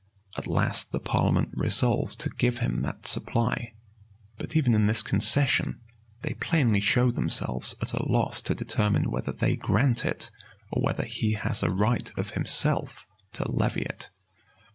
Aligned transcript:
At 0.35 0.47
last 0.47 0.91
the 0.93 0.99
parliament 0.99 1.49
resolved 1.53 2.17
to 2.21 2.29
give 2.29 2.57
him 2.57 2.81
that 2.81 3.05
supply; 3.05 3.73
but 4.39 4.55
even 4.55 4.73
in 4.73 4.87
this 4.87 5.03
concession, 5.03 5.79
they 6.23 6.33
plainly 6.33 6.79
show 6.81 7.11
themselves 7.11 7.75
at 7.83 7.93
a 7.93 8.03
loss 8.11 8.41
to 8.49 8.55
determine 8.55 9.11
whether 9.11 9.31
they 9.31 9.55
grant 9.55 10.03
it, 10.03 10.31
or 10.71 10.81
whether 10.81 11.03
he 11.05 11.33
has 11.33 11.61
a 11.61 11.69
right 11.69 12.11
of 12.17 12.31
himself 12.31 13.05
to 13.33 13.47
levy 13.51 13.81
it. 13.83 14.09